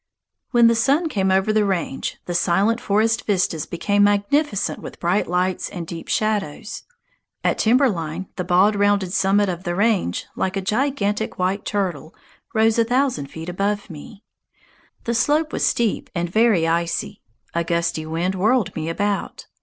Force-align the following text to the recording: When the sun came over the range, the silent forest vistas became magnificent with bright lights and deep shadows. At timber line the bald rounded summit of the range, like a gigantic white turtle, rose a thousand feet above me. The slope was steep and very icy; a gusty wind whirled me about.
When 0.49 0.65
the 0.65 0.73
sun 0.73 1.09
came 1.09 1.29
over 1.29 1.53
the 1.53 1.63
range, 1.63 2.17
the 2.25 2.33
silent 2.33 2.81
forest 2.81 3.23
vistas 3.27 3.67
became 3.67 4.03
magnificent 4.05 4.79
with 4.79 4.99
bright 4.99 5.27
lights 5.27 5.69
and 5.69 5.85
deep 5.85 6.07
shadows. 6.07 6.81
At 7.43 7.59
timber 7.59 7.87
line 7.87 8.25
the 8.35 8.43
bald 8.43 8.75
rounded 8.75 9.13
summit 9.13 9.47
of 9.47 9.63
the 9.63 9.75
range, 9.75 10.25
like 10.35 10.57
a 10.57 10.61
gigantic 10.61 11.37
white 11.37 11.65
turtle, 11.65 12.15
rose 12.55 12.79
a 12.79 12.83
thousand 12.83 13.27
feet 13.27 13.47
above 13.47 13.91
me. 13.91 14.23
The 15.03 15.13
slope 15.13 15.53
was 15.53 15.63
steep 15.67 16.09
and 16.15 16.27
very 16.27 16.67
icy; 16.67 17.21
a 17.53 17.63
gusty 17.63 18.07
wind 18.07 18.33
whirled 18.33 18.75
me 18.75 18.89
about. 18.89 19.45